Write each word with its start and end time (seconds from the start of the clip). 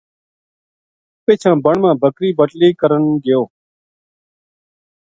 پِچھاں 1.23 1.57
بن 1.63 1.75
ما 1.83 1.91
بکری 2.01 2.29
بَٹلی 2.37 2.69
کرن 2.79 3.03
گیو 3.23 3.41